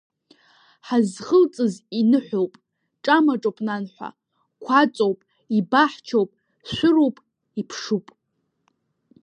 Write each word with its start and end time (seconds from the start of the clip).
Ҳазхылҵыз 0.87 1.73
иныҳәоуп, 1.99 2.53
ҿамаҿоуп 3.03 3.57
нанҳәа, 3.67 4.09
қәаҵоуп, 4.63 5.19
ибаҳчоуп, 5.57 6.29
шәыруп, 6.71 7.15
иԥшуп. 7.59 8.05